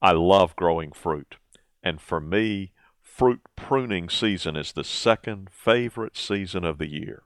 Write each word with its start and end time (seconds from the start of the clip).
I 0.00 0.12
love 0.12 0.54
growing 0.54 0.92
fruit. 0.92 1.38
And 1.82 2.00
for 2.00 2.20
me, 2.20 2.70
fruit 3.02 3.40
pruning 3.56 4.08
season 4.08 4.54
is 4.54 4.70
the 4.70 4.84
second 4.84 5.50
favorite 5.50 6.16
season 6.16 6.64
of 6.64 6.78
the 6.78 6.86
year. 6.86 7.24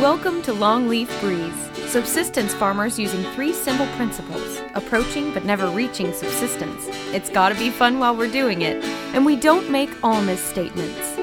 Welcome 0.00 0.42
to 0.42 0.52
Longleaf 0.52 1.20
Breeze, 1.20 1.88
subsistence 1.88 2.54
farmers 2.54 2.98
using 2.98 3.22
three 3.34 3.52
simple 3.52 3.86
principles 3.94 4.60
approaching 4.74 5.32
but 5.32 5.44
never 5.44 5.68
reaching 5.70 6.12
subsistence. 6.12 6.86
It's 7.14 7.30
gotta 7.30 7.54
be 7.54 7.70
fun 7.70 8.00
while 8.00 8.16
we're 8.16 8.32
doing 8.32 8.62
it, 8.62 8.82
and 9.14 9.24
we 9.24 9.36
don't 9.36 9.70
make 9.70 9.90
all 10.02 10.20
misstatements. 10.22 11.15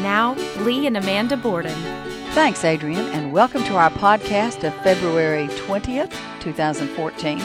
And 0.00 0.06
now, 0.06 0.32
Lee 0.64 0.86
and 0.86 0.96
Amanda 0.96 1.36
Borden. 1.36 1.74
Thanks, 2.32 2.64
Adrian, 2.64 3.04
and 3.12 3.34
welcome 3.34 3.62
to 3.64 3.76
our 3.76 3.90
podcast 3.90 4.64
of 4.66 4.72
February 4.82 5.46
20th, 5.48 6.10
2014. 6.40 7.38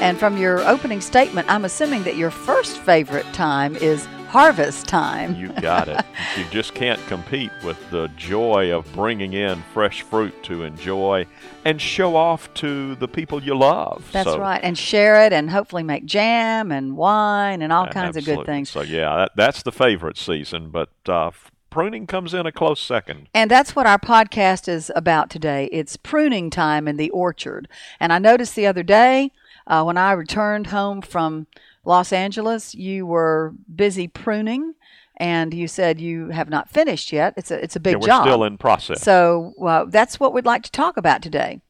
And 0.00 0.18
from 0.18 0.38
your 0.38 0.66
opening 0.66 1.02
statement, 1.02 1.50
I'm 1.50 1.66
assuming 1.66 2.04
that 2.04 2.16
your 2.16 2.30
first 2.30 2.78
favorite 2.78 3.30
time 3.34 3.76
is 3.76 4.06
harvest 4.30 4.88
time. 4.88 5.34
You 5.34 5.48
got 5.60 5.86
it. 5.88 6.02
you 6.38 6.46
just 6.50 6.72
can't 6.72 6.98
compete 7.08 7.50
with 7.62 7.76
the 7.90 8.08
joy 8.16 8.74
of 8.74 8.90
bringing 8.94 9.34
in 9.34 9.62
fresh 9.74 10.00
fruit 10.00 10.42
to 10.44 10.62
enjoy 10.64 11.26
and 11.66 11.78
show 11.78 12.16
off 12.16 12.52
to 12.54 12.94
the 12.94 13.06
people 13.06 13.42
you 13.42 13.54
love. 13.54 14.08
That's 14.12 14.30
So- 14.30 14.38
right. 14.38 14.60
And 14.64 14.78
share 14.78 15.26
it 15.26 15.34
and 15.34 15.50
hopefully 15.50 15.82
make 15.82 16.06
jam 16.06 16.72
and 16.72 16.96
wine 16.96 17.60
and 17.60 17.70
all 17.70 17.86
kinds 17.86 18.16
of 18.16 18.24
good 18.24 18.46
things. 18.46 18.70
So 18.70 18.80
yeah, 18.80 19.14
that, 19.16 19.32
that's 19.36 19.62
the 19.62 19.72
favorite 19.72 20.16
season, 20.16 20.70
but 20.70 20.88
uh, 21.06 21.26
f- 21.26 21.51
pruning 21.72 22.06
comes 22.06 22.34
in 22.34 22.46
a 22.46 22.52
close 22.52 22.80
second. 22.80 23.28
And 23.34 23.50
that's 23.50 23.74
what 23.74 23.86
our 23.86 23.98
podcast 23.98 24.68
is 24.68 24.92
about 24.94 25.30
today. 25.30 25.68
It's 25.72 25.96
pruning 25.96 26.50
time 26.50 26.86
in 26.86 26.98
the 26.98 27.10
orchard. 27.10 27.66
And 27.98 28.12
I 28.12 28.18
noticed 28.18 28.54
the 28.54 28.66
other 28.66 28.82
day 28.82 29.32
uh, 29.66 29.82
when 29.82 29.96
I 29.96 30.12
returned 30.12 30.68
home 30.68 31.00
from 31.00 31.46
Los 31.84 32.12
Angeles, 32.12 32.74
you 32.74 33.06
were 33.06 33.54
busy 33.74 34.06
pruning, 34.06 34.74
and 35.16 35.54
you 35.54 35.66
said 35.66 36.00
you 36.00 36.28
have 36.28 36.50
not 36.50 36.68
finished 36.68 37.10
yet. 37.10 37.34
It's 37.36 37.50
a 37.50 37.62
it's 37.62 37.74
a 37.74 37.80
big 37.80 37.94
yeah, 37.94 37.98
we're 37.98 38.06
job. 38.06 38.24
still 38.24 38.44
in 38.44 38.58
process. 38.58 39.02
So 39.02 39.54
uh, 39.60 39.86
that's 39.86 40.20
what 40.20 40.32
we'd 40.32 40.44
like 40.44 40.62
to 40.64 40.70
talk 40.70 40.96
about 40.96 41.22
today. 41.22 41.60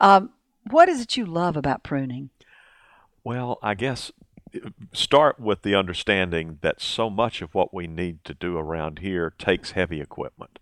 Um, 0.00 0.30
what 0.70 0.88
is 0.88 1.00
it 1.00 1.16
you 1.16 1.24
love 1.24 1.56
about 1.56 1.82
pruning? 1.82 2.30
Well, 3.24 3.58
I 3.62 3.74
guess 3.74 4.12
start 4.92 5.38
with 5.38 5.62
the 5.62 5.74
understanding 5.74 6.58
that 6.62 6.80
so 6.80 7.10
much 7.10 7.42
of 7.42 7.54
what 7.54 7.72
we 7.72 7.86
need 7.86 8.24
to 8.24 8.34
do 8.34 8.56
around 8.56 9.00
here 9.00 9.32
takes 9.38 9.72
heavy 9.72 10.00
equipment. 10.00 10.58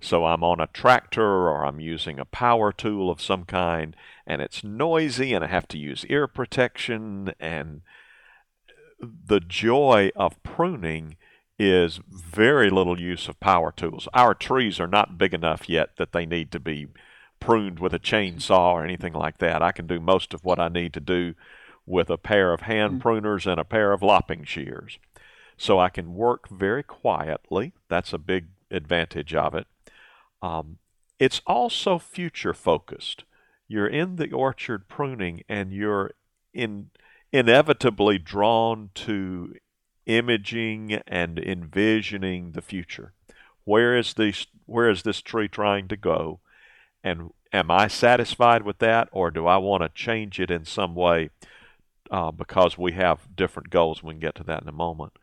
So 0.00 0.24
I'm 0.26 0.42
on 0.42 0.60
a 0.60 0.66
tractor 0.66 1.48
or 1.48 1.64
I'm 1.64 1.78
using 1.78 2.18
a 2.18 2.24
power 2.24 2.72
tool 2.72 3.08
of 3.08 3.20
some 3.20 3.44
kind 3.44 3.94
and 4.26 4.42
it's 4.42 4.64
noisy 4.64 5.32
and 5.32 5.44
I 5.44 5.48
have 5.48 5.68
to 5.68 5.78
use 5.78 6.04
ear 6.06 6.26
protection 6.26 7.32
and 7.38 7.82
the 9.00 9.40
joy 9.40 10.10
of 10.16 10.42
pruning 10.42 11.16
is 11.58 12.00
very 12.08 12.68
little 12.68 13.00
use 13.00 13.28
of 13.28 13.38
power 13.38 13.70
tools. 13.70 14.08
Our 14.12 14.34
trees 14.34 14.80
are 14.80 14.88
not 14.88 15.18
big 15.18 15.34
enough 15.34 15.68
yet 15.68 15.96
that 15.98 16.12
they 16.12 16.26
need 16.26 16.50
to 16.52 16.60
be 16.60 16.88
pruned 17.38 17.78
with 17.78 17.94
a 17.94 17.98
chainsaw 18.00 18.72
or 18.72 18.84
anything 18.84 19.12
like 19.12 19.38
that. 19.38 19.62
I 19.62 19.70
can 19.70 19.86
do 19.86 20.00
most 20.00 20.34
of 20.34 20.44
what 20.44 20.58
I 20.58 20.68
need 20.68 20.92
to 20.94 21.00
do 21.00 21.34
with 21.86 22.10
a 22.10 22.18
pair 22.18 22.52
of 22.52 22.62
hand 22.62 23.02
pruners 23.02 23.50
and 23.50 23.60
a 23.60 23.64
pair 23.64 23.92
of 23.92 24.02
lopping 24.02 24.44
shears. 24.44 24.98
So 25.56 25.78
I 25.78 25.88
can 25.88 26.14
work 26.14 26.48
very 26.48 26.82
quietly. 26.82 27.72
That's 27.88 28.12
a 28.12 28.18
big 28.18 28.48
advantage 28.70 29.34
of 29.34 29.54
it. 29.54 29.66
Um, 30.40 30.78
it's 31.18 31.40
also 31.46 31.98
future 31.98 32.54
focused. 32.54 33.24
You're 33.68 33.86
in 33.86 34.16
the 34.16 34.32
orchard 34.32 34.88
pruning 34.88 35.42
and 35.48 35.72
you're 35.72 36.12
in 36.52 36.90
inevitably 37.32 38.18
drawn 38.18 38.90
to 38.94 39.54
imaging 40.06 40.94
and 41.06 41.38
envisioning 41.38 42.52
the 42.52 42.62
future. 42.62 43.12
Where 43.64 43.96
is 43.96 44.14
this 44.14 44.46
where 44.66 44.90
is 44.90 45.02
this 45.02 45.20
tree 45.20 45.48
trying 45.48 45.88
to 45.88 45.96
go? 45.96 46.40
And 47.04 47.30
am 47.52 47.70
I 47.70 47.88
satisfied 47.88 48.62
with 48.62 48.78
that 48.78 49.08
or 49.12 49.30
do 49.30 49.46
I 49.46 49.58
want 49.58 49.82
to 49.82 49.88
change 49.88 50.40
it 50.40 50.50
in 50.50 50.64
some 50.64 50.94
way 50.94 51.30
uh, 52.12 52.30
because 52.30 52.78
we 52.78 52.92
have 52.92 53.34
different 53.34 53.70
goals? 53.70 54.02
We 54.02 54.12
can 54.12 54.20
get 54.20 54.36
to 54.36 54.44
that 54.44 54.62
in 54.62 54.68
a 54.68 54.72
moment. 54.72 55.14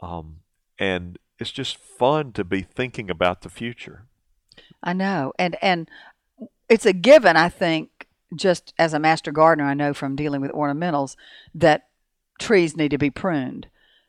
Um, 0.00 0.40
and 0.78 1.18
it's 1.38 1.50
just 1.50 1.78
fun 1.78 2.32
to 2.32 2.44
be 2.44 2.60
thinking 2.60 3.10
about 3.10 3.40
the 3.40 3.48
future. 3.48 4.04
I 4.82 4.92
know, 4.92 5.32
and 5.38 5.56
and 5.62 5.88
it's 6.68 6.86
a 6.86 6.92
given. 6.92 7.36
I 7.36 7.48
think 7.48 8.06
just 8.36 8.74
as 8.78 8.94
a 8.94 8.98
master 8.98 9.32
gardener, 9.32 9.66
I 9.66 9.74
know 9.74 9.92
from 9.94 10.14
dealing 10.14 10.40
with 10.40 10.52
ornamentals 10.52 11.16
that 11.54 11.88
trees 12.38 12.76
need 12.76 12.90
to 12.90 12.98
be 12.98 13.10
pruned. 13.10 13.68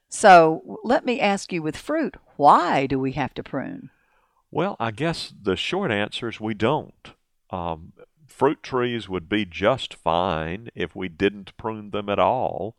So 0.10 0.80
let 0.84 1.06
me 1.06 1.20
ask 1.20 1.54
you 1.54 1.64
with 1.64 1.78
fruit, 1.78 2.18
why 2.36 2.86
do 2.86 3.00
we 3.00 3.14
have 3.14 3.34
to 3.36 3.44
prune? 3.44 3.90
Well, 4.52 4.76
I 4.80 4.92
guess 4.92 5.34
the 5.42 5.56
short 5.56 5.92
answer 5.92 6.28
is 6.28 6.40
we 6.40 6.54
don't. 6.54 7.14
Um, 7.50 7.94
fruit 8.32 8.64
trees 8.64 9.08
would 9.08 9.30
be 9.30 9.46
just 9.46 9.94
fine 9.94 10.70
if 10.74 10.96
we 10.96 11.10
didn't 11.10 11.56
prune 11.58 11.92
them 11.92 12.10
at 12.10 12.20
all, 12.20 12.76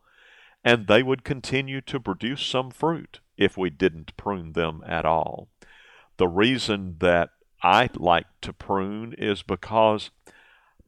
and 0.64 0.86
they 0.86 1.02
would 1.02 1.24
continue 1.24 1.80
to 1.82 2.00
produce 2.00 2.44
some 2.44 2.70
fruit 2.70 3.20
if 3.36 3.56
we 3.56 3.70
didn't 3.70 4.16
prune 4.16 4.52
them 4.52 4.82
at 4.86 5.04
all. 5.04 5.48
The 6.16 6.28
reason 6.28 6.96
that 7.00 7.30
I 7.62 7.90
like 7.94 8.26
to 8.40 8.52
prune 8.52 9.14
is 9.14 9.42
because 9.42 10.10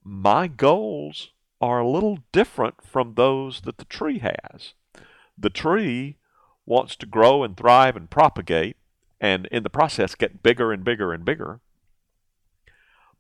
my 0.03 0.48
goals 0.48 1.30
are 1.60 1.80
a 1.80 1.88
little 1.88 2.19
different 2.32 2.82
from 2.84 3.14
those 3.14 3.62
that 3.62 3.78
the 3.78 3.84
tree 3.84 4.19
has. 4.19 4.74
The 5.38 5.50
tree 5.50 6.16
wants 6.66 6.97
to 6.97 7.06
grow 7.06 7.42
and 7.42 7.56
thrive 7.56 7.97
and 7.97 8.10
propagate, 8.10 8.76
and 9.20 9.47
in 9.47 9.62
the 9.62 9.70
process 9.70 10.14
get 10.14 10.42
bigger 10.42 10.72
and 10.72 10.84
bigger 10.84 11.12
and 11.12 11.24
bigger. 11.24 11.60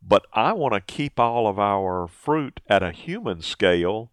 But 0.06 0.26
I 0.32 0.52
want 0.52 0.74
to 0.74 0.80
keep 0.80 1.18
all 1.18 1.46
of 1.46 1.58
our 1.58 2.06
fruit 2.06 2.60
at 2.68 2.82
a 2.82 2.92
human 2.92 3.40
scale, 3.40 4.12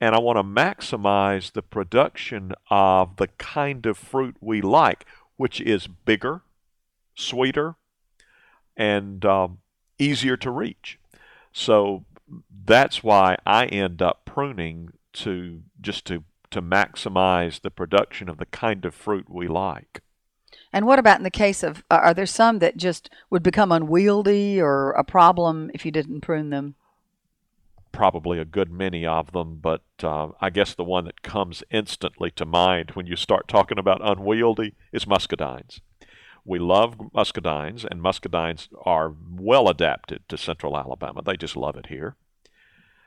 and 0.00 0.14
I 0.14 0.18
want 0.18 0.36
to 0.36 0.44
maximize 0.44 1.52
the 1.52 1.62
production 1.62 2.52
of 2.70 3.16
the 3.16 3.28
kind 3.28 3.84
of 3.86 3.98
fruit 3.98 4.36
we 4.40 4.60
like, 4.60 5.04
which 5.36 5.60
is 5.60 5.88
bigger, 5.88 6.42
sweeter, 7.16 7.74
and 8.76 9.24
um, 9.24 9.58
easier 9.98 10.36
to 10.36 10.50
reach. 10.50 11.00
So 11.52 12.04
that's 12.64 13.02
why 13.02 13.36
I 13.44 13.66
end 13.66 14.02
up 14.02 14.24
pruning 14.24 14.90
to 15.14 15.62
just 15.80 16.04
to 16.06 16.24
to 16.50 16.62
maximize 16.62 17.60
the 17.60 17.70
production 17.70 18.28
of 18.28 18.38
the 18.38 18.46
kind 18.46 18.84
of 18.84 18.94
fruit 18.94 19.28
we 19.28 19.48
like. 19.48 20.02
And 20.74 20.86
what 20.86 20.98
about 20.98 21.18
in 21.18 21.22
the 21.22 21.30
case 21.30 21.62
of 21.62 21.84
are 21.88 22.12
there 22.12 22.26
some 22.26 22.58
that 22.58 22.76
just 22.76 23.08
would 23.30 23.44
become 23.44 23.70
unwieldy 23.70 24.60
or 24.60 24.90
a 24.90 25.04
problem 25.04 25.70
if 25.72 25.86
you 25.86 25.92
didn't 25.92 26.20
prune 26.20 26.50
them? 26.50 26.74
probably 27.92 28.40
a 28.40 28.44
good 28.44 28.72
many 28.72 29.06
of 29.06 29.30
them, 29.30 29.60
but 29.62 29.84
uh, 30.02 30.30
I 30.40 30.50
guess 30.50 30.74
the 30.74 30.82
one 30.82 31.04
that 31.04 31.22
comes 31.22 31.62
instantly 31.70 32.32
to 32.32 32.44
mind 32.44 32.90
when 32.94 33.06
you 33.06 33.14
start 33.14 33.46
talking 33.46 33.78
about 33.78 34.00
unwieldy 34.02 34.74
is 34.92 35.04
muscadines. 35.04 35.80
We 36.44 36.58
love 36.58 36.98
muscadines, 37.14 37.84
and 37.88 38.02
muscadines 38.02 38.68
are 38.84 39.14
well 39.30 39.68
adapted 39.68 40.28
to 40.28 40.36
central 40.36 40.76
Alabama. 40.76 41.22
They 41.22 41.36
just 41.36 41.56
love 41.56 41.76
it 41.76 41.86
here. 41.86 42.16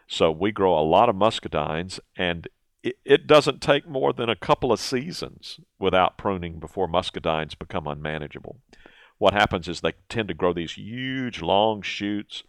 So 0.07 0.31
we 0.31 0.53
grow 0.53 0.79
a 0.79 0.87
lot 0.87 1.09
of 1.09 1.17
muscadines, 1.17 1.99
and 2.15 2.47
it, 2.83 2.97
it 3.05 3.27
doesn't 3.27 3.61
take 3.61 3.87
more 3.87 4.13
than 4.13 4.29
a 4.29 4.35
couple 4.35 4.71
of 4.71 4.79
seasons 4.79 5.59
without 5.79 6.17
pruning 6.17 6.59
before 6.59 6.87
muscadines 6.87 7.57
become 7.57 7.87
unmanageable. 7.87 8.59
What 9.17 9.33
happens 9.33 9.67
is 9.67 9.81
they 9.81 9.93
tend 10.09 10.27
to 10.27 10.33
grow 10.33 10.53
these 10.53 10.73
huge, 10.73 11.41
long 11.41 11.81
shoots 11.81 12.43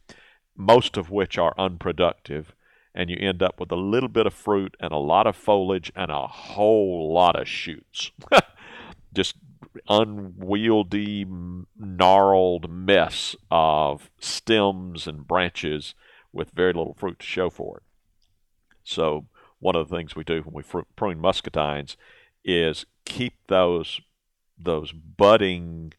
most 0.58 0.96
of 0.96 1.08
which 1.08 1.38
are 1.38 1.54
unproductive, 1.56 2.52
and 2.94 3.08
you 3.08 3.16
end 3.16 3.42
up 3.42 3.60
with 3.60 3.70
a 3.70 3.76
little 3.76 4.08
bit 4.08 4.26
of 4.26 4.34
fruit 4.34 4.76
and 4.80 4.92
a 4.92 4.98
lot 4.98 5.26
of 5.26 5.36
foliage 5.36 5.92
and 5.94 6.10
a 6.10 6.26
whole 6.26 7.12
lot 7.14 7.40
of 7.40 7.48
shoots. 7.48 8.10
Just 9.14 9.36
unwieldy, 9.88 11.24
gnarled 11.78 12.68
mess 12.68 13.36
of 13.50 14.10
stems 14.18 15.06
and 15.06 15.26
branches 15.26 15.94
with 16.32 16.50
very 16.50 16.72
little 16.72 16.94
fruit 16.94 17.20
to 17.20 17.26
show 17.26 17.48
for 17.48 17.78
it. 17.78 17.82
So, 18.82 19.26
one 19.60 19.76
of 19.76 19.88
the 19.88 19.96
things 19.96 20.14
we 20.14 20.24
do 20.24 20.42
when 20.42 20.54
we 20.54 20.62
fr- 20.62 20.80
prune 20.96 21.18
muscadines 21.18 21.96
is 22.44 22.86
keep 23.04 23.34
those 23.48 24.00
those 24.58 24.92
budding 24.92 25.92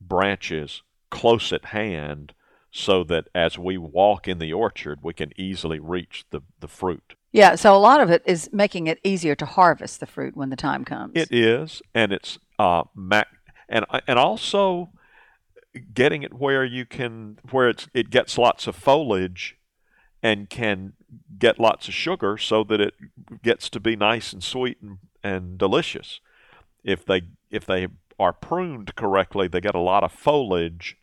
branches 0.00 0.82
close 1.10 1.52
at 1.52 1.66
hand 1.66 2.34
so 2.70 3.04
that 3.04 3.28
as 3.34 3.56
we 3.56 3.78
walk 3.78 4.26
in 4.26 4.38
the 4.38 4.52
orchard, 4.52 4.98
we 5.00 5.14
can 5.14 5.30
easily 5.36 5.78
reach 5.78 6.24
the, 6.30 6.40
the 6.58 6.66
fruit. 6.66 7.14
Yeah, 7.30 7.54
so 7.54 7.74
a 7.74 7.78
lot 7.78 8.00
of 8.00 8.10
it 8.10 8.22
is 8.26 8.50
making 8.52 8.88
it 8.88 8.98
easier 9.04 9.34
to 9.36 9.46
harvest 9.46 10.00
the 10.00 10.06
fruit 10.06 10.36
when 10.36 10.50
the 10.50 10.56
time 10.56 10.84
comes. 10.84 11.12
It 11.14 11.32
is, 11.32 11.82
and 11.94 12.12
it's 12.12 12.38
uh, 12.58 12.82
mac- 12.94 13.28
and 13.68 13.84
and 14.06 14.18
also 14.18 14.90
getting 15.92 16.22
it 16.22 16.34
where 16.34 16.64
you 16.64 16.84
can 16.84 17.38
where 17.50 17.68
it's 17.68 17.88
it 17.94 18.10
gets 18.10 18.38
lots 18.38 18.66
of 18.66 18.76
foliage 18.76 19.56
and 20.22 20.48
can 20.48 20.92
get 21.38 21.58
lots 21.58 21.88
of 21.88 21.94
sugar 21.94 22.36
so 22.38 22.64
that 22.64 22.80
it 22.80 22.94
gets 23.42 23.68
to 23.70 23.80
be 23.80 23.96
nice 23.96 24.32
and 24.32 24.42
sweet 24.42 24.78
and, 24.80 24.98
and 25.22 25.58
delicious. 25.58 26.20
If 26.82 27.04
they 27.04 27.22
if 27.50 27.64
they 27.64 27.88
are 28.18 28.32
pruned 28.32 28.94
correctly, 28.94 29.48
they 29.48 29.60
get 29.60 29.74
a 29.74 29.80
lot 29.80 30.04
of 30.04 30.12
foliage 30.12 30.96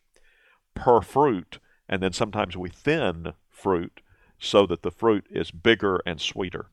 per 0.75 1.01
fruit, 1.01 1.60
and 1.89 2.01
then 2.01 2.13
sometimes 2.13 2.56
we 2.56 2.69
thin 2.69 3.33
fruit 3.50 4.01
so 4.39 4.66
that 4.66 4.81
the 4.81 4.92
fruit 4.92 5.25
is 5.30 5.51
bigger 5.51 6.01
and 6.06 6.19
sweeter. 6.19 6.68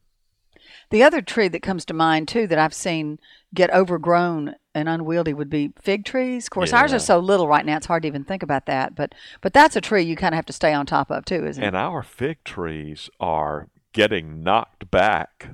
The 0.90 1.02
other 1.02 1.20
tree 1.20 1.48
that 1.48 1.62
comes 1.62 1.84
to 1.86 1.94
mind 1.94 2.28
too 2.28 2.46
that 2.46 2.58
I've 2.58 2.74
seen 2.74 3.18
get 3.54 3.72
overgrown 3.72 4.54
and 4.74 4.88
unwieldy 4.88 5.34
would 5.34 5.50
be 5.50 5.72
fig 5.80 6.04
trees. 6.04 6.46
Of 6.46 6.50
course, 6.50 6.72
yeah. 6.72 6.80
ours 6.80 6.92
are 6.92 6.98
so 6.98 7.18
little 7.18 7.48
right 7.48 7.66
now; 7.66 7.76
it's 7.76 7.86
hard 7.86 8.02
to 8.02 8.08
even 8.08 8.24
think 8.24 8.42
about 8.42 8.66
that. 8.66 8.94
But 8.94 9.14
but 9.40 9.52
that's 9.52 9.76
a 9.76 9.80
tree 9.80 10.02
you 10.02 10.16
kind 10.16 10.34
of 10.34 10.36
have 10.36 10.46
to 10.46 10.52
stay 10.52 10.72
on 10.72 10.86
top 10.86 11.10
of 11.10 11.24
too, 11.24 11.46
isn't 11.46 11.62
and 11.62 11.74
it? 11.74 11.76
And 11.76 11.76
our 11.76 12.02
fig 12.02 12.44
trees 12.44 13.10
are 13.20 13.68
getting 13.92 14.42
knocked 14.42 14.90
back 14.90 15.50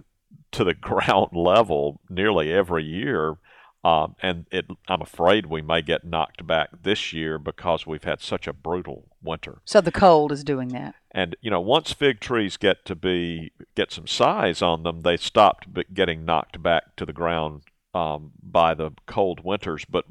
to 0.52 0.64
the 0.64 0.74
ground 0.80 1.30
level 1.32 2.00
nearly 2.08 2.52
every 2.52 2.84
year. 2.84 3.36
Um, 3.84 4.16
and 4.22 4.46
it, 4.50 4.64
I'm 4.88 5.02
afraid 5.02 5.46
we 5.46 5.60
may 5.60 5.82
get 5.82 6.04
knocked 6.04 6.46
back 6.46 6.70
this 6.82 7.12
year 7.12 7.38
because 7.38 7.86
we've 7.86 8.04
had 8.04 8.22
such 8.22 8.46
a 8.46 8.54
brutal 8.54 9.08
winter. 9.22 9.58
So 9.66 9.82
the 9.82 9.92
cold 9.92 10.32
is 10.32 10.42
doing 10.42 10.68
that. 10.68 10.94
And 11.10 11.36
you 11.42 11.50
know, 11.50 11.60
once 11.60 11.92
fig 11.92 12.20
trees 12.20 12.56
get 12.56 12.86
to 12.86 12.94
be 12.94 13.52
get 13.74 13.92
some 13.92 14.06
size 14.06 14.62
on 14.62 14.84
them, 14.84 15.02
they 15.02 15.18
stopped 15.18 15.66
getting 15.92 16.24
knocked 16.24 16.62
back 16.62 16.96
to 16.96 17.04
the 17.04 17.12
ground 17.12 17.62
um, 17.92 18.32
by 18.42 18.72
the 18.72 18.92
cold 19.06 19.44
winters. 19.44 19.84
But 19.84 20.06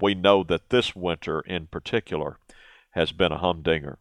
we 0.00 0.14
know 0.14 0.44
that 0.44 0.68
this 0.68 0.94
winter, 0.94 1.40
in 1.40 1.66
particular, 1.66 2.38
has 2.90 3.12
been 3.12 3.32
a 3.32 3.38
humdinger. 3.38 3.98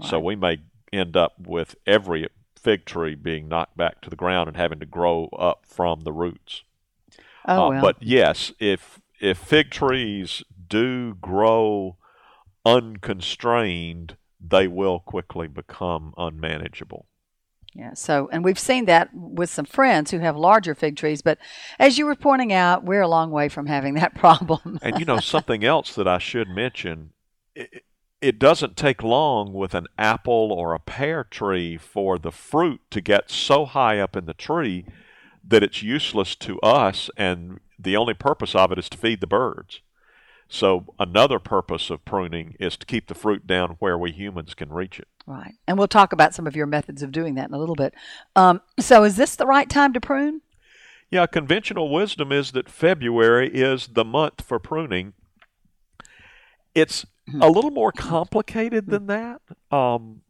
So 0.00 0.20
we 0.20 0.36
may 0.36 0.58
end 0.92 1.16
up 1.16 1.34
with 1.44 1.74
every 1.86 2.28
fig 2.56 2.84
tree 2.84 3.14
being 3.14 3.48
knocked 3.48 3.76
back 3.76 4.00
to 4.02 4.10
the 4.10 4.16
ground 4.16 4.48
and 4.48 4.56
having 4.56 4.78
to 4.80 4.86
grow 4.86 5.28
up 5.36 5.64
from 5.66 6.00
the 6.00 6.12
roots. 6.12 6.62
Oh, 7.48 7.66
uh, 7.66 7.70
well. 7.70 7.82
But 7.82 7.96
yes, 8.00 8.52
if 8.60 9.00
if 9.20 9.38
fig 9.38 9.70
trees 9.70 10.44
do 10.68 11.14
grow 11.14 11.96
unconstrained, 12.64 14.16
they 14.40 14.68
will 14.68 15.00
quickly 15.00 15.48
become 15.48 16.14
unmanageable. 16.16 17.06
Yeah, 17.74 17.94
so, 17.94 18.28
and 18.32 18.44
we've 18.44 18.58
seen 18.58 18.86
that 18.86 19.10
with 19.12 19.50
some 19.50 19.64
friends 19.64 20.10
who 20.10 20.18
have 20.18 20.36
larger 20.36 20.74
fig 20.74 20.96
trees, 20.96 21.22
but 21.22 21.38
as 21.78 21.98
you 21.98 22.06
were 22.06 22.14
pointing 22.14 22.52
out, 22.52 22.82
we're 22.82 23.02
a 23.02 23.08
long 23.08 23.30
way 23.30 23.48
from 23.48 23.66
having 23.66 23.94
that 23.94 24.14
problem. 24.16 24.78
and 24.82 24.98
you 24.98 25.04
know, 25.04 25.20
something 25.20 25.64
else 25.64 25.94
that 25.94 26.08
I 26.08 26.18
should 26.18 26.48
mention 26.48 27.10
it, 27.54 27.84
it 28.20 28.38
doesn't 28.38 28.76
take 28.76 29.02
long 29.02 29.52
with 29.52 29.74
an 29.74 29.86
apple 29.96 30.52
or 30.52 30.74
a 30.74 30.80
pear 30.80 31.24
tree 31.24 31.76
for 31.76 32.18
the 32.18 32.32
fruit 32.32 32.80
to 32.90 33.00
get 33.00 33.30
so 33.30 33.64
high 33.64 33.98
up 33.98 34.16
in 34.16 34.26
the 34.26 34.34
tree 34.34 34.84
that 35.48 35.62
it's 35.62 35.82
useless 35.82 36.34
to 36.36 36.60
us, 36.60 37.10
and 37.16 37.60
the 37.78 37.96
only 37.96 38.14
purpose 38.14 38.54
of 38.54 38.70
it 38.70 38.78
is 38.78 38.88
to 38.90 38.98
feed 38.98 39.20
the 39.20 39.26
birds. 39.26 39.80
So 40.48 40.94
another 40.98 41.38
purpose 41.38 41.90
of 41.90 42.04
pruning 42.04 42.56
is 42.58 42.76
to 42.78 42.86
keep 42.86 43.06
the 43.06 43.14
fruit 43.14 43.46
down 43.46 43.76
where 43.80 43.98
we 43.98 44.12
humans 44.12 44.54
can 44.54 44.70
reach 44.70 44.98
it. 44.98 45.08
Right. 45.26 45.54
And 45.66 45.76
we'll 45.76 45.88
talk 45.88 46.12
about 46.12 46.34
some 46.34 46.46
of 46.46 46.56
your 46.56 46.66
methods 46.66 47.02
of 47.02 47.12
doing 47.12 47.34
that 47.34 47.48
in 47.48 47.54
a 47.54 47.58
little 47.58 47.74
bit. 47.74 47.94
Um, 48.34 48.62
so 48.80 49.04
is 49.04 49.16
this 49.16 49.36
the 49.36 49.46
right 49.46 49.68
time 49.68 49.92
to 49.92 50.00
prune? 50.00 50.40
Yeah, 51.10 51.26
conventional 51.26 51.90
wisdom 51.90 52.32
is 52.32 52.52
that 52.52 52.68
February 52.68 53.50
is 53.50 53.88
the 53.88 54.04
month 54.04 54.42
for 54.42 54.58
pruning. 54.58 55.12
It's 56.74 57.04
a 57.40 57.50
little 57.50 57.70
more 57.70 57.92
complicated 57.92 58.86
than 58.86 59.06
that. 59.06 59.42
Um, 59.70 60.22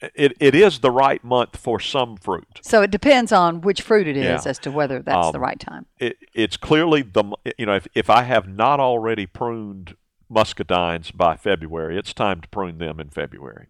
it, 0.00 0.36
it 0.38 0.54
is 0.54 0.78
the 0.78 0.90
right 0.90 1.22
month 1.24 1.56
for 1.56 1.80
some 1.80 2.16
fruit. 2.16 2.60
So 2.62 2.82
it 2.82 2.90
depends 2.90 3.32
on 3.32 3.60
which 3.60 3.82
fruit 3.82 4.06
it 4.06 4.16
is 4.16 4.44
yeah. 4.44 4.50
as 4.50 4.58
to 4.60 4.70
whether 4.70 5.00
that's 5.00 5.26
um, 5.26 5.32
the 5.32 5.40
right 5.40 5.58
time. 5.58 5.86
It, 5.98 6.18
it's 6.34 6.56
clearly 6.56 7.02
the 7.02 7.24
you 7.56 7.66
know 7.66 7.76
if 7.76 7.88
if 7.94 8.08
I 8.08 8.22
have 8.22 8.48
not 8.48 8.80
already 8.80 9.26
pruned 9.26 9.96
muscadines 10.32 11.14
by 11.16 11.36
February, 11.36 11.98
it's 11.98 12.12
time 12.12 12.40
to 12.40 12.48
prune 12.48 12.78
them 12.78 13.00
in 13.00 13.10
February. 13.10 13.66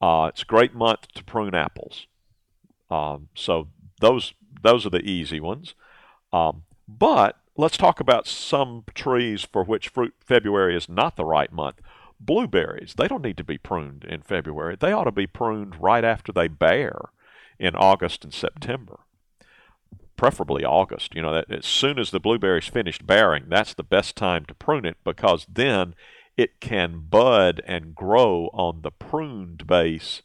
Uh, 0.00 0.26
it's 0.32 0.42
a 0.42 0.46
great 0.46 0.74
month 0.74 1.08
to 1.14 1.24
prune 1.24 1.54
apples. 1.54 2.06
Um, 2.90 3.28
so 3.34 3.68
those 4.00 4.34
those 4.62 4.84
are 4.86 4.90
the 4.90 5.08
easy 5.08 5.40
ones. 5.40 5.74
Um, 6.32 6.64
but 6.88 7.38
let's 7.56 7.76
talk 7.76 8.00
about 8.00 8.26
some 8.26 8.84
trees 8.94 9.44
for 9.44 9.62
which 9.62 9.88
fruit 9.88 10.14
February 10.18 10.76
is 10.76 10.88
not 10.88 11.16
the 11.16 11.24
right 11.24 11.52
month 11.52 11.80
blueberries, 12.26 12.94
they 12.96 13.08
don't 13.08 13.22
need 13.22 13.36
to 13.36 13.44
be 13.44 13.58
pruned 13.58 14.04
in 14.04 14.22
February. 14.22 14.76
They 14.78 14.92
ought 14.92 15.04
to 15.04 15.12
be 15.12 15.26
pruned 15.26 15.80
right 15.80 16.04
after 16.04 16.32
they 16.32 16.48
bear 16.48 17.10
in 17.58 17.74
August 17.74 18.24
and 18.24 18.32
September. 18.32 19.00
Preferably 20.16 20.64
August. 20.64 21.14
You 21.14 21.22
know, 21.22 21.34
that 21.34 21.50
as 21.50 21.66
soon 21.66 21.98
as 21.98 22.10
the 22.10 22.20
blueberries 22.20 22.68
finished 22.68 23.06
bearing, 23.06 23.44
that's 23.48 23.74
the 23.74 23.82
best 23.82 24.16
time 24.16 24.44
to 24.46 24.54
prune 24.54 24.84
it 24.84 24.96
because 25.04 25.46
then 25.52 25.94
it 26.36 26.60
can 26.60 27.06
bud 27.08 27.60
and 27.66 27.94
grow 27.94 28.50
on 28.52 28.82
the 28.82 28.90
pruned 28.90 29.66
base 29.66 30.22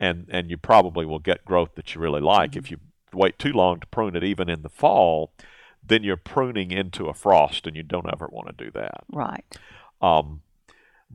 and 0.00 0.26
and 0.28 0.50
you 0.50 0.56
probably 0.56 1.06
will 1.06 1.18
get 1.18 1.44
growth 1.44 1.74
that 1.76 1.94
you 1.94 2.00
really 2.00 2.20
like. 2.20 2.52
Mm-hmm. 2.52 2.58
If 2.58 2.70
you 2.70 2.78
wait 3.12 3.38
too 3.38 3.52
long 3.52 3.80
to 3.80 3.86
prune 3.86 4.16
it 4.16 4.24
even 4.24 4.48
in 4.48 4.62
the 4.62 4.68
fall, 4.68 5.32
then 5.86 6.02
you're 6.02 6.16
pruning 6.16 6.70
into 6.70 7.08
a 7.08 7.14
frost 7.14 7.66
and 7.66 7.76
you 7.76 7.82
don't 7.82 8.12
ever 8.12 8.28
want 8.30 8.48
to 8.48 8.64
do 8.64 8.70
that. 8.72 9.04
Right. 9.12 9.44
Um, 10.00 10.42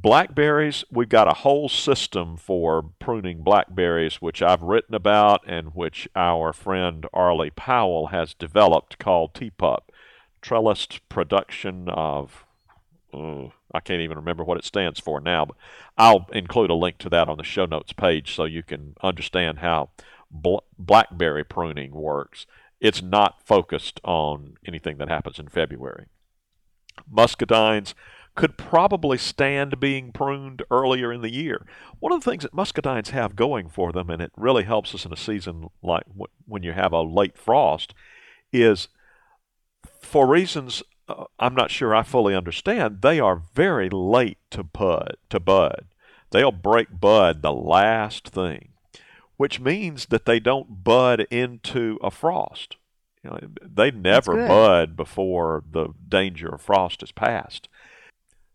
Blackberries, 0.02 0.86
we've 0.90 1.10
got 1.10 1.28
a 1.28 1.40
whole 1.40 1.68
system 1.68 2.38
for 2.38 2.82
pruning 3.00 3.44
blackberries, 3.44 4.22
which 4.22 4.42
I've 4.42 4.62
written 4.62 4.96
about 4.96 5.42
and 5.46 5.76
which 5.76 6.08
our 6.16 6.54
friend 6.54 7.06
Arlie 7.12 7.50
Powell 7.50 8.08
has 8.08 8.34
developed 8.34 8.98
called 8.98 9.34
TPUP, 9.34 9.80
Trellised 10.42 11.02
Production 11.10 11.90
of, 11.90 12.46
uh, 13.14 13.48
I 13.74 13.82
can't 13.82 14.00
even 14.00 14.16
remember 14.16 14.46
what 14.46 14.58
it 14.58 14.64
stands 14.64 15.02
for 15.02 15.20
now, 15.20 15.44
but 15.44 15.58
I'll 15.98 16.28
include 16.32 16.70
a 16.70 16.76
link 16.76 16.98
to 17.00 17.10
that 17.10 17.28
on 17.28 17.36
the 17.36 17.44
show 17.44 17.66
notes 17.66 17.92
page 17.92 18.34
so 18.34 18.46
you 18.46 18.64
can 18.64 18.96
understand 19.04 19.60
how 19.60 19.90
bl- 20.32 20.60
blackberry 20.78 21.44
pruning 21.44 21.92
works. 21.92 22.46
It's 22.80 23.02
not 23.02 23.46
focused 23.46 24.00
on 24.06 24.56
anything 24.66 24.98
that 25.00 25.10
happens 25.10 25.40
in 25.40 25.50
February. 25.50 26.06
Muscadines, 27.14 27.94
could 28.36 28.58
probably 28.58 29.18
stand 29.18 29.80
being 29.80 30.12
pruned 30.12 30.64
earlier 30.72 31.12
in 31.12 31.22
the 31.22 31.34
year. 31.34 31.66
One 32.00 32.14
of 32.14 32.24
the 32.24 32.30
things 32.30 32.44
that 32.44 32.54
muscadines 32.54 33.10
have 33.10 33.36
going 33.36 33.70
for 33.70 33.92
them, 33.92 34.10
and 34.10 34.22
it 34.22 34.32
really 34.38 34.64
helps 34.64 34.96
us 34.96 35.06
in 35.06 35.12
a 35.12 35.18
season 35.18 35.70
like 35.82 36.04
when 36.46 36.64
you 36.64 36.72
have 36.72 36.94
a 36.94 37.02
late 37.02 37.38
frost, 37.38 37.94
is 38.52 38.88
for 40.02 40.28
reasons 40.28 40.82
uh, 41.10 41.26
I'm 41.40 41.56
not 41.56 41.72
sure 41.72 41.96
I 41.96 42.04
fully 42.04 42.36
understand, 42.36 43.02
they 43.02 43.20
are 43.20 43.42
very 43.54 43.90
late 43.90 44.38
to 44.52 44.64
bud. 44.64 45.18
To 45.30 45.40
bud, 45.40 45.86
they'll 46.32 46.52
break 46.52 47.00
bud 47.00 47.42
the 47.42 47.52
last 47.52 48.30
thing, 48.30 48.70
which 49.38 49.60
means 49.60 50.08
that 50.08 50.26
they 50.26 50.40
don't 50.40 50.84
bud 50.84 51.22
into 51.32 51.98
a 52.04 52.12
frost. 52.12 52.78
You 53.24 53.32
know, 53.32 53.40
they 53.62 53.92
never 53.92 54.48
bud 54.48 54.96
before 54.96 55.64
the 55.70 55.90
danger 56.08 56.50
of 56.50 56.62
frost 56.62 57.04
is 57.04 57.12
past. 57.12 57.68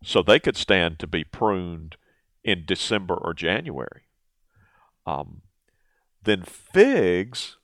So 0.03 0.21
they 0.21 0.39
could 0.39 0.57
stand 0.57 0.99
to 0.99 1.07
be 1.07 1.23
pruned 1.23 1.97
in 2.43 2.63
December 2.65 3.15
or 3.15 3.33
January. 3.33 4.03
Um, 5.05 5.41
then 6.23 6.43
figs 6.43 7.57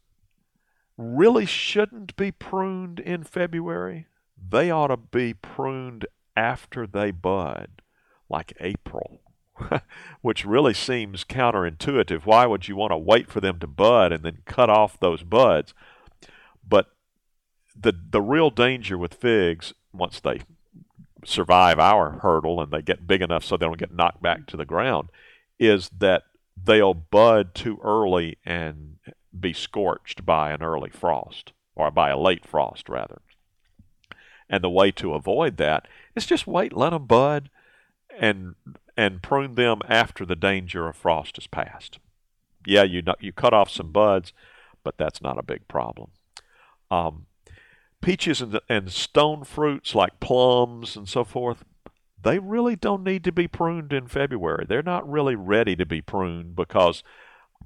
really 0.97 1.45
shouldn't 1.45 2.15
be 2.15 2.31
pruned 2.31 2.99
in 2.99 3.23
February. 3.23 4.07
They 4.49 4.71
ought 4.71 4.87
to 4.87 4.97
be 4.97 5.33
pruned 5.33 6.05
after 6.35 6.87
they 6.87 7.11
bud, 7.11 7.81
like 8.29 8.53
April, 8.59 9.21
which 10.21 10.45
really 10.45 10.73
seems 10.73 11.23
counterintuitive. 11.23 12.25
Why 12.25 12.45
would 12.45 12.67
you 12.67 12.75
want 12.75 12.91
to 12.91 12.97
wait 12.97 13.29
for 13.29 13.41
them 13.41 13.59
to 13.59 13.67
bud 13.67 14.11
and 14.11 14.23
then 14.23 14.39
cut 14.45 14.69
off 14.69 14.99
those 14.99 15.23
buds? 15.23 15.73
But 16.67 16.87
the 17.75 17.93
the 18.09 18.21
real 18.21 18.49
danger 18.49 18.97
with 18.97 19.13
figs 19.13 19.73
once 19.93 20.19
they 20.19 20.41
survive 21.25 21.79
our 21.79 22.19
hurdle 22.21 22.61
and 22.61 22.71
they 22.71 22.81
get 22.81 23.07
big 23.07 23.21
enough 23.21 23.43
so 23.43 23.57
they 23.57 23.65
don't 23.65 23.77
get 23.77 23.93
knocked 23.93 24.21
back 24.21 24.47
to 24.47 24.57
the 24.57 24.65
ground 24.65 25.09
is 25.59 25.89
that 25.99 26.23
they'll 26.61 26.93
bud 26.93 27.53
too 27.53 27.79
early 27.83 28.37
and 28.45 28.97
be 29.37 29.53
scorched 29.53 30.25
by 30.25 30.51
an 30.51 30.61
early 30.61 30.89
frost 30.89 31.53
or 31.75 31.91
by 31.91 32.09
a 32.09 32.17
late 32.17 32.45
frost 32.45 32.89
rather. 32.89 33.21
And 34.49 34.63
the 34.63 34.69
way 34.69 34.91
to 34.91 35.13
avoid 35.13 35.57
that 35.57 35.87
is 36.15 36.25
just 36.25 36.47
wait, 36.47 36.75
let 36.75 36.89
them 36.89 37.05
bud, 37.05 37.49
and 38.19 38.55
and 38.97 39.23
prune 39.23 39.55
them 39.55 39.79
after 39.87 40.25
the 40.25 40.35
danger 40.35 40.87
of 40.89 40.97
frost 40.97 41.37
is 41.37 41.47
past. 41.47 41.99
Yeah, 42.65 42.83
you 42.83 43.01
you 43.19 43.31
cut 43.31 43.53
off 43.53 43.69
some 43.69 43.91
buds, 43.91 44.33
but 44.83 44.97
that's 44.97 45.21
not 45.21 45.37
a 45.37 45.43
big 45.43 45.67
problem. 45.67 46.09
Um, 46.89 47.27
peaches 48.01 48.41
and, 48.41 48.59
and 48.67 48.91
stone 48.91 49.43
fruits 49.43 49.95
like 49.95 50.19
plums 50.19 50.95
and 50.95 51.07
so 51.07 51.23
forth, 51.23 51.63
they 52.21 52.39
really 52.39 52.75
don't 52.75 53.03
need 53.03 53.23
to 53.23 53.31
be 53.31 53.47
pruned 53.47 53.93
in 53.93 54.07
February. 54.07 54.65
They're 54.67 54.83
not 54.83 55.09
really 55.09 55.35
ready 55.35 55.75
to 55.75 55.85
be 55.85 56.01
pruned 56.01 56.55
because 56.55 57.03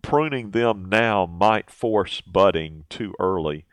pruning 0.02 0.52
them 0.52 0.88
now 0.90 1.26
might 1.26 1.70
force 1.70 2.22
budding 2.22 2.86
too 2.90 3.14
early, 3.20 3.66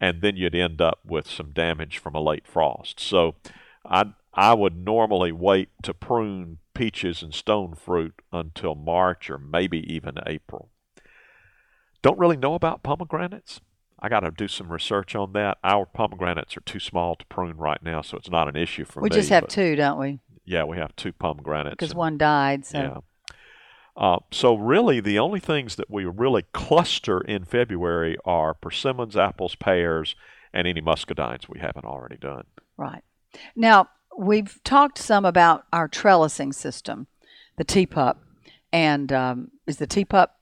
and 0.00 0.20
then 0.20 0.36
you'd 0.36 0.54
end 0.54 0.80
up 0.80 1.00
with 1.04 1.28
some 1.28 1.52
damage 1.52 1.98
from 1.98 2.14
a 2.14 2.20
late 2.20 2.46
frost. 2.46 3.00
So 3.00 3.36
I 3.84 4.12
I 4.34 4.54
would 4.54 4.76
normally 4.76 5.32
wait 5.32 5.70
to 5.82 5.94
prune 5.94 6.58
peaches 6.74 7.22
and 7.22 7.34
stone 7.34 7.74
fruit 7.74 8.14
until 8.32 8.74
March 8.74 9.30
or 9.30 9.38
maybe 9.38 9.80
even 9.92 10.14
April. 10.26 10.70
Don't 12.02 12.18
really 12.18 12.36
know 12.36 12.54
about 12.54 12.84
pomegranates. 12.84 13.60
I 14.00 14.08
got 14.08 14.20
to 14.20 14.30
do 14.30 14.48
some 14.48 14.70
research 14.70 15.14
on 15.14 15.32
that. 15.32 15.58
Our 15.64 15.86
pomegranates 15.86 16.56
are 16.56 16.60
too 16.60 16.80
small 16.80 17.16
to 17.16 17.24
prune 17.26 17.56
right 17.56 17.82
now, 17.82 18.02
so 18.02 18.16
it's 18.16 18.30
not 18.30 18.48
an 18.48 18.56
issue 18.56 18.84
for 18.84 19.00
we 19.00 19.08
me. 19.08 19.14
We 19.14 19.20
just 19.20 19.30
have 19.30 19.44
but, 19.44 19.50
two, 19.50 19.76
don't 19.76 19.98
we? 19.98 20.20
Yeah, 20.44 20.64
we 20.64 20.76
have 20.76 20.94
two 20.96 21.12
pomegranates. 21.12 21.76
Because 21.76 21.94
one 21.94 22.16
died, 22.16 22.64
so. 22.64 22.78
Yeah. 22.78 23.34
Uh, 23.96 24.20
so 24.30 24.54
really, 24.54 25.00
the 25.00 25.18
only 25.18 25.40
things 25.40 25.74
that 25.74 25.90
we 25.90 26.04
really 26.04 26.44
cluster 26.52 27.20
in 27.20 27.44
February 27.44 28.16
are 28.24 28.54
persimmons, 28.54 29.16
apples, 29.16 29.56
pears, 29.56 30.14
and 30.52 30.68
any 30.68 30.80
muscadines 30.80 31.48
we 31.48 31.58
haven't 31.58 31.84
already 31.84 32.16
done. 32.16 32.44
Right. 32.76 33.02
Now 33.56 33.88
we've 34.16 34.62
talked 34.62 34.98
some 34.98 35.24
about 35.24 35.64
our 35.72 35.88
trellising 35.88 36.54
system, 36.54 37.08
the 37.56 37.64
T-pup, 37.64 38.22
and 38.72 39.12
um, 39.12 39.50
is 39.66 39.78
the 39.78 39.86
T-pup 39.86 40.37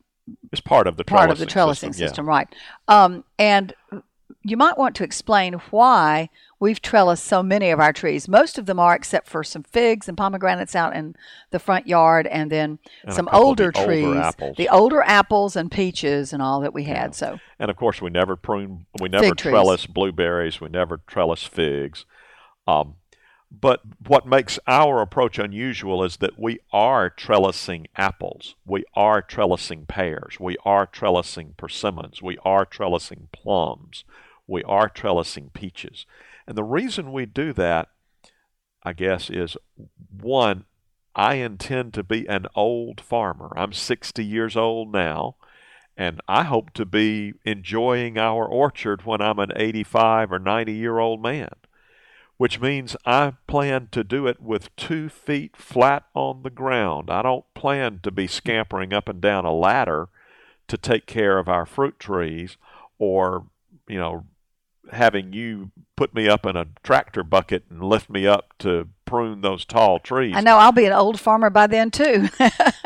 it's 0.52 0.61
part 0.61 0.87
of 0.87 0.97
the 0.97 1.04
part 1.04 1.30
of 1.30 1.38
the 1.38 1.47
trellising 1.47 1.92
system, 1.92 2.09
system 2.09 2.26
yeah. 2.26 2.30
right? 2.30 2.54
Um, 2.88 3.25
and 3.38 3.75
you 4.42 4.56
might 4.56 4.78
want 4.78 4.95
to 4.97 5.04
explain 5.04 5.54
why 5.71 6.28
we've 6.61 6.80
trellised 6.80 7.23
so 7.23 7.42
many 7.42 7.71
of 7.71 7.80
our 7.80 7.92
trees. 7.92 8.28
Most 8.28 8.59
of 8.59 8.66
them 8.66 8.78
are, 8.78 8.95
except 8.95 9.28
for 9.28 9.42
some 9.42 9.62
figs 9.64 10.09
and 10.09 10.16
pomegranates 10.16 10.75
out 10.75 10.95
in 10.95 11.16
the 11.50 11.59
front 11.59 11.87
yard, 11.87 12.26
and 12.26 12.50
then 12.50 12.78
And 13.04 13.14
some 13.14 13.28
older 13.33 13.73
the 13.73 13.80
older 13.80 13.87
trees, 13.87 14.16
apples. 14.16 14.56
the 14.56 14.68
older 14.68 15.02
apples 15.02 15.56
and 15.56 15.71
peaches 15.71 16.33
and 16.33 16.40
all 16.42 16.61
that 16.61 16.73
we 16.73 16.85
had. 16.85 17.09
Yeah. 17.09 17.11
So 17.11 17.38
And 17.59 17.71
of 17.71 17.76
course, 17.76 18.00
we 18.00 18.11
never 18.11 18.37
prune, 18.37 18.87
we 19.00 19.09
never 19.09 19.35
trellis 19.35 19.87
blueberries, 19.87 20.61
we 20.61 20.68
never 20.68 21.00
trellis 21.06 21.42
figs. 21.42 22.06
Um, 22.68 22.95
but 23.60 23.80
what 24.06 24.26
makes 24.26 24.58
our 24.66 25.00
approach 25.00 25.38
unusual 25.38 26.04
is 26.04 26.18
that 26.18 26.38
we 26.38 26.58
are 26.72 27.10
trellising 27.10 27.86
apples, 27.96 28.54
we 28.64 28.84
are 28.94 29.22
trellising 29.22 29.86
pears, 29.86 30.38
we 30.40 30.56
are 30.64 30.86
trellising 30.86 31.56
persimmons, 31.56 32.22
we 32.22 32.38
are 32.44 32.66
trellising 32.66 33.30
plums, 33.32 34.04
we 34.46 34.62
are 34.64 34.88
trellising 34.88 35.52
peaches. 35.52 36.06
And 36.46 36.56
the 36.56 36.64
reason 36.64 37.12
we 37.12 37.26
do 37.26 37.52
that, 37.54 37.88
I 38.82 38.92
guess, 38.92 39.30
is 39.30 39.56
one, 40.20 40.64
I 41.14 41.34
intend 41.34 41.94
to 41.94 42.02
be 42.02 42.26
an 42.28 42.46
old 42.54 43.00
farmer. 43.00 43.52
I'm 43.56 43.72
60 43.72 44.25
years 44.25 44.56
old 44.56 44.92
now 44.92 45.36
and 45.96 46.20
I 46.28 46.42
hope 46.44 46.72
to 46.75 46.84
be 46.84 47.34
enjoying 47.44 48.18
our 48.18 48.44
orchard 48.44 49.06
when 49.06 49.22
I'm 49.22 49.38
an 49.38 49.52
85 49.56 50.32
or 50.32 50.38
90 50.38 50.72
year 50.72 50.98
old 50.98 51.22
man, 51.22 51.48
which 52.37 52.61
means 52.61 52.97
I 53.05 53.35
plan 53.47 53.88
to 53.93 54.05
do 54.05 54.26
it 54.26 54.40
with 54.40 54.75
two 54.76 55.09
feet 55.09 55.57
flat 55.57 56.05
on 56.14 56.43
the 56.43 56.50
ground. 56.50 57.11
I 57.11 57.23
don't 57.23 57.45
plan 57.55 58.00
to 58.02 58.11
be 58.11 58.26
scampering 58.26 58.93
up 58.93 59.09
and 59.09 59.21
down 59.21 59.45
a 59.45 59.52
ladder 59.52 60.09
to 60.69 60.76
take 60.76 61.07
care 61.07 61.38
of 61.38 61.49
our 61.49 61.64
fruit 61.64 61.99
trees 61.99 62.57
or, 62.99 63.47
you 63.88 63.99
know, 63.99 64.25
having 64.93 65.33
you 65.33 65.71
put 65.97 66.14
me 66.14 66.28
up 66.28 66.45
in 66.47 66.57
a 66.57 66.66
tractor 66.83 67.23
bucket 67.23 67.64
and 67.71 67.83
lift 67.83 68.11
me 68.11 68.26
up 68.26 68.52
to 68.59 68.88
prune 69.05 69.40
those 69.40 69.64
tall 69.64 69.99
trees. 69.99 70.35
I 70.37 70.40
know 70.40 70.59
I'll 70.59 70.73
be 70.73 70.85
an 70.85 70.93
old 70.93 71.19
farmer 71.19 71.50
by 71.50 71.66
then 71.66 71.90
too. 71.90 72.28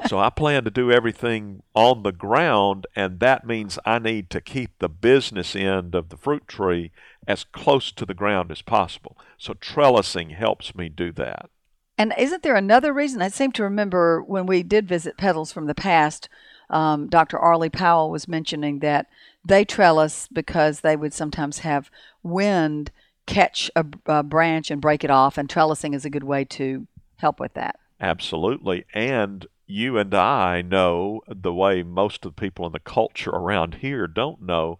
So 0.09 0.19
I 0.19 0.28
plan 0.30 0.64
to 0.64 0.73
do 0.73 0.90
everything 0.90 1.62
on 1.73 2.02
the 2.02 2.11
ground, 2.11 2.87
and 2.97 3.21
that 3.21 3.47
means 3.47 3.78
I 3.85 4.00
need 4.00 4.28
to 4.30 4.40
keep 4.40 4.78
the 4.78 4.88
business 4.88 5.54
end 5.54 5.95
of 5.95 6.09
the 6.09 6.16
fruit 6.16 6.49
tree 6.49 6.90
as 7.28 7.45
close 7.45 7.92
to 7.92 8.04
the 8.04 8.14
ground 8.14 8.50
as 8.50 8.61
possible. 8.61 9.16
So 9.38 9.54
trellising 9.54 10.35
helps 10.35 10.75
me 10.75 10.88
do 10.88 11.12
that. 11.12 11.49
And 11.97 12.12
isn't 12.19 12.42
there 12.42 12.57
another 12.57 12.92
reason? 12.92 13.23
I 13.23 13.28
seem 13.28 13.52
to 13.52 13.62
remember 13.62 14.21
when 14.23 14.47
we 14.47 14.64
did 14.64 14.88
visit 14.88 15.16
Petals 15.16 15.52
from 15.52 15.66
the 15.66 15.76
Past, 15.76 16.28
um, 16.70 17.08
Dr. 17.08 17.38
Arlie 17.38 17.68
Powell 17.68 18.10
was 18.10 18.28
mentioning 18.28 18.78
that 18.78 19.06
they 19.44 19.64
trellis 19.64 20.28
because 20.32 20.80
they 20.80 20.96
would 20.96 21.12
sometimes 21.12 21.60
have 21.60 21.90
wind 22.22 22.90
catch 23.26 23.70
a, 23.76 23.84
a 24.06 24.22
branch 24.22 24.70
and 24.70 24.80
break 24.80 25.04
it 25.04 25.10
off, 25.10 25.38
and 25.38 25.48
trellising 25.48 25.94
is 25.94 26.04
a 26.04 26.10
good 26.10 26.24
way 26.24 26.44
to 26.44 26.86
help 27.16 27.38
with 27.38 27.54
that. 27.54 27.78
Absolutely. 28.00 28.84
And 28.94 29.46
you 29.66 29.98
and 29.98 30.12
I 30.14 30.62
know 30.62 31.20
the 31.28 31.52
way 31.52 31.82
most 31.82 32.24
of 32.24 32.34
the 32.34 32.40
people 32.40 32.66
in 32.66 32.72
the 32.72 32.80
culture 32.80 33.30
around 33.30 33.76
here 33.76 34.06
don't 34.06 34.42
know 34.42 34.78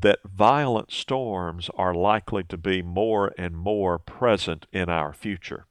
that 0.00 0.18
violent 0.24 0.92
storms 0.92 1.70
are 1.76 1.94
likely 1.94 2.42
to 2.44 2.56
be 2.56 2.82
more 2.82 3.32
and 3.38 3.56
more 3.56 3.98
present 3.98 4.66
in 4.72 4.88
our 4.88 5.12
future. 5.12 5.66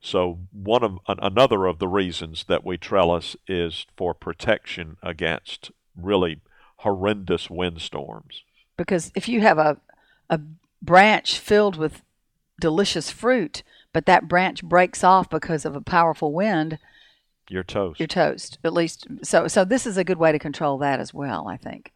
So 0.00 0.38
one 0.52 0.82
of 0.82 0.98
an, 1.08 1.18
another 1.20 1.66
of 1.66 1.78
the 1.78 1.88
reasons 1.88 2.44
that 2.48 2.64
we 2.64 2.76
trellis 2.78 3.36
is 3.46 3.86
for 3.96 4.14
protection 4.14 4.96
against 5.02 5.70
really 5.96 6.40
horrendous 6.78 7.50
windstorms. 7.50 8.42
Because 8.76 9.12
if 9.14 9.28
you 9.28 9.42
have 9.42 9.58
a, 9.58 9.76
a 10.30 10.40
branch 10.80 11.38
filled 11.38 11.76
with 11.76 12.02
delicious 12.58 13.10
fruit, 13.10 13.62
but 13.92 14.06
that 14.06 14.28
branch 14.28 14.62
breaks 14.64 15.04
off 15.04 15.28
because 15.28 15.64
of 15.66 15.76
a 15.76 15.80
powerful 15.82 16.32
wind, 16.32 16.78
You're 17.50 17.62
toast. 17.64 18.00
you're 18.00 18.06
toast. 18.06 18.58
At 18.64 18.72
least, 18.72 19.06
so 19.22 19.48
so 19.48 19.64
this 19.66 19.86
is 19.86 19.98
a 19.98 20.04
good 20.04 20.18
way 20.18 20.32
to 20.32 20.38
control 20.38 20.78
that 20.78 21.00
as 21.00 21.12
well. 21.12 21.46
I 21.48 21.56
think. 21.58 21.92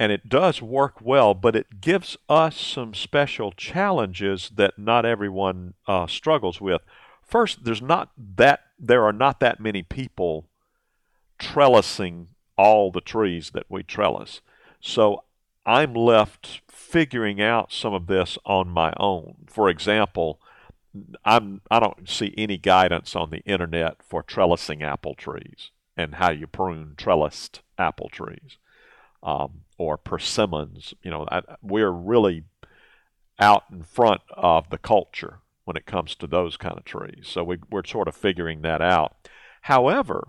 and 0.00 0.10
it 0.10 0.28
does 0.28 0.60
work 0.62 0.94
well, 1.00 1.34
but 1.34 1.54
it 1.54 1.80
gives 1.80 2.16
us 2.28 2.56
some 2.56 2.94
special 2.94 3.52
challenges 3.52 4.50
that 4.56 4.76
not 4.78 5.04
everyone 5.04 5.74
uh, 5.86 6.06
struggles 6.08 6.60
with. 6.60 6.82
First, 7.28 7.64
there's 7.64 7.82
not 7.82 8.10
that 8.36 8.60
there 8.78 9.04
are 9.04 9.12
not 9.12 9.38
that 9.40 9.60
many 9.60 9.82
people 9.82 10.46
trellising 11.38 12.28
all 12.56 12.90
the 12.90 13.02
trees 13.02 13.50
that 13.50 13.66
we 13.68 13.82
trellis, 13.82 14.40
so 14.80 15.24
I'm 15.66 15.92
left 15.92 16.62
figuring 16.68 17.40
out 17.40 17.70
some 17.70 17.92
of 17.92 18.06
this 18.06 18.38
on 18.46 18.70
my 18.70 18.94
own. 18.96 19.44
For 19.46 19.68
example, 19.68 20.40
I'm 21.22 21.60
I 21.70 21.78
don't 21.80 22.08
see 22.08 22.34
any 22.38 22.56
guidance 22.56 23.14
on 23.14 23.28
the 23.28 23.40
internet 23.40 24.02
for 24.02 24.22
trellising 24.22 24.82
apple 24.82 25.14
trees 25.14 25.70
and 25.98 26.14
how 26.14 26.30
you 26.30 26.46
prune 26.46 26.94
trellised 26.96 27.60
apple 27.76 28.08
trees 28.08 28.56
um, 29.22 29.64
or 29.76 29.98
persimmons. 29.98 30.94
You 31.02 31.10
know, 31.10 31.26
I, 31.30 31.42
we're 31.60 31.90
really 31.90 32.44
out 33.38 33.64
in 33.70 33.82
front 33.82 34.22
of 34.34 34.70
the 34.70 34.78
culture 34.78 35.40
when 35.68 35.76
it 35.76 35.84
comes 35.84 36.14
to 36.14 36.26
those 36.26 36.56
kind 36.56 36.78
of 36.78 36.84
trees. 36.84 37.24
So 37.28 37.44
we, 37.44 37.58
we're 37.70 37.84
sort 37.84 38.08
of 38.08 38.16
figuring 38.16 38.62
that 38.62 38.80
out. 38.80 39.28
However, 39.62 40.28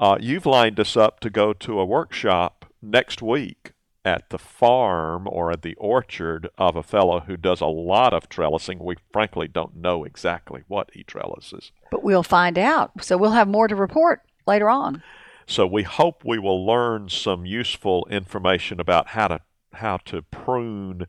uh, 0.00 0.16
you've 0.18 0.46
lined 0.46 0.80
us 0.80 0.96
up 0.96 1.20
to 1.20 1.28
go 1.28 1.52
to 1.52 1.78
a 1.78 1.84
workshop 1.84 2.64
next 2.80 3.20
week 3.20 3.72
at 4.06 4.30
the 4.30 4.38
farm 4.38 5.28
or 5.30 5.52
at 5.52 5.60
the 5.60 5.74
orchard 5.74 6.48
of 6.56 6.76
a 6.76 6.82
fellow 6.82 7.20
who 7.20 7.36
does 7.36 7.60
a 7.60 7.66
lot 7.66 8.14
of 8.14 8.30
trellising. 8.30 8.82
We 8.82 8.96
frankly 9.12 9.48
don't 9.48 9.76
know 9.76 10.04
exactly 10.04 10.62
what 10.66 10.88
he 10.94 11.04
trellises. 11.04 11.72
But 11.90 12.02
we'll 12.02 12.22
find 12.22 12.58
out. 12.58 13.04
So 13.04 13.18
we'll 13.18 13.32
have 13.32 13.48
more 13.48 13.68
to 13.68 13.76
report 13.76 14.22
later 14.46 14.70
on. 14.70 15.02
So 15.46 15.66
we 15.66 15.82
hope 15.82 16.22
we 16.24 16.38
will 16.38 16.64
learn 16.64 17.10
some 17.10 17.44
useful 17.44 18.08
information 18.10 18.80
about 18.80 19.08
how 19.08 19.28
to 19.28 19.40
how 19.74 19.98
to 19.98 20.22
prune 20.22 21.06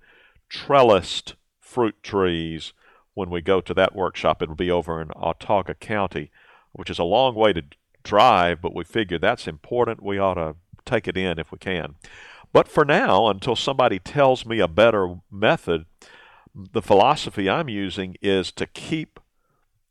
trellised 0.50 1.36
fruit 1.62 1.96
trees 2.04 2.74
when 3.14 3.30
we 3.30 3.42
go 3.42 3.62
to 3.62 3.74
that 3.74 3.96
workshop. 3.96 4.42
It'll 4.42 4.56
be 4.56 4.72
over 4.72 5.02
in 5.02 5.10
Autauga 5.10 5.80
County, 5.80 6.32
which 6.72 6.90
is 6.90 7.00
a 7.00 7.04
long 7.04 7.36
way 7.36 7.54
to 7.54 7.64
drive, 8.04 8.62
but 8.62 8.76
we 8.76 8.84
figure 8.84 9.20
that's 9.20 9.48
important. 9.48 10.04
We 10.04 10.18
ought 10.18 10.36
to 10.36 10.56
take 10.86 11.08
it 11.08 11.18
in 11.18 11.40
if 11.40 11.52
we 11.52 11.58
can. 11.58 11.96
But 12.54 12.68
for 12.68 12.84
now, 12.84 13.28
until 13.28 13.56
somebody 13.56 14.00
tells 14.00 14.46
me 14.46 14.60
a 14.60 14.68
better 14.68 15.16
method, 15.32 15.86
the 16.54 16.82
philosophy 16.82 17.50
I'm 17.50 17.70
using 17.70 18.16
is 18.22 18.52
to 18.54 18.66
keep 18.66 19.20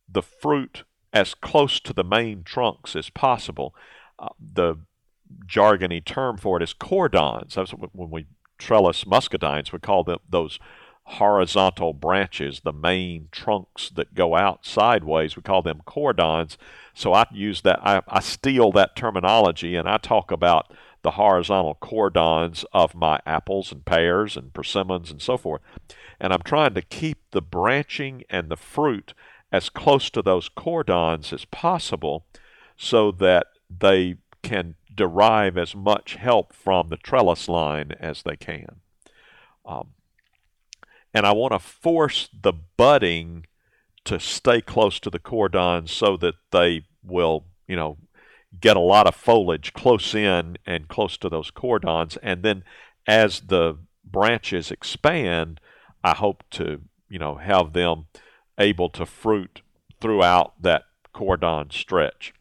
the 0.08 0.22
fruit 0.22 0.84
as 1.12 1.34
close 1.34 1.80
to 1.80 1.92
the 1.92 2.04
main 2.04 2.42
trunks 2.42 2.94
as 2.94 3.08
possible. 3.08 3.74
Uh, 4.18 4.28
the 4.38 4.76
jargony 5.46 6.04
term 6.04 6.36
for 6.36 6.58
it 6.58 6.62
is 6.62 6.72
cordons. 6.72 7.54
That's 7.54 7.70
when 7.70 8.10
we 8.10 8.26
trellis 8.58 9.04
muscadines, 9.04 9.72
we 9.72 9.78
call 9.78 10.04
them 10.04 10.18
those 10.28 10.58
horizontal 11.04 11.92
branches, 11.92 12.60
the 12.60 12.72
main 12.72 13.28
trunks 13.32 13.90
that 13.90 14.14
go 14.14 14.36
out 14.36 14.64
sideways. 14.64 15.36
We 15.36 15.42
call 15.42 15.62
them 15.62 15.82
cordons. 15.84 16.56
So 16.94 17.12
I 17.12 17.26
use 17.32 17.62
that. 17.62 17.80
I, 17.82 18.02
I 18.08 18.20
steal 18.20 18.72
that 18.72 18.96
terminology 18.96 19.76
and 19.76 19.88
I 19.88 19.98
talk 19.98 20.30
about 20.30 20.72
the 21.02 21.12
horizontal 21.12 21.74
cordons 21.74 22.64
of 22.72 22.94
my 22.94 23.20
apples 23.24 23.72
and 23.72 23.84
pears 23.84 24.36
and 24.36 24.52
persimmons 24.52 25.10
and 25.10 25.20
so 25.20 25.36
forth. 25.36 25.62
And 26.20 26.32
I'm 26.32 26.42
trying 26.42 26.74
to 26.74 26.82
keep 26.82 27.18
the 27.30 27.40
branching 27.40 28.24
and 28.28 28.48
the 28.48 28.56
fruit 28.56 29.14
as 29.50 29.68
close 29.68 30.10
to 30.10 30.22
those 30.22 30.48
cordons 30.48 31.32
as 31.32 31.44
possible 31.46 32.26
so 32.76 33.10
that 33.12 33.46
they 33.70 34.16
can 34.42 34.74
derive 34.94 35.56
as 35.56 35.74
much 35.74 36.14
help 36.14 36.52
from 36.52 36.88
the 36.88 36.96
trellis 36.96 37.48
line 37.48 37.92
as 37.98 38.22
they 38.22 38.36
can. 38.36 38.80
Um, 39.64 39.88
and 41.12 41.26
I 41.26 41.32
want 41.32 41.52
to 41.52 41.58
force 41.58 42.28
the 42.32 42.52
budding 42.52 43.46
to 44.04 44.18
stay 44.18 44.60
close 44.60 44.98
to 45.00 45.10
the 45.10 45.18
cordons 45.18 45.90
so 45.90 46.16
that 46.18 46.34
they 46.50 46.86
will, 47.02 47.44
you 47.66 47.76
know, 47.76 47.98
get 48.60 48.76
a 48.76 48.80
lot 48.80 49.06
of 49.06 49.14
foliage 49.14 49.72
close 49.72 50.14
in 50.14 50.56
and 50.66 50.88
close 50.88 51.16
to 51.18 51.28
those 51.28 51.50
cordons. 51.50 52.16
And 52.22 52.42
then 52.42 52.64
as 53.06 53.40
the 53.40 53.78
branches 54.04 54.70
expand, 54.70 55.60
I 56.02 56.14
hope 56.14 56.44
to, 56.52 56.80
you 57.08 57.18
know, 57.18 57.36
have 57.36 57.72
them 57.72 58.06
able 58.58 58.88
to 58.90 59.06
fruit 59.06 59.62
throughout 60.00 60.60
that 60.62 60.84
cordon 61.12 61.70
stretch. 61.70 62.32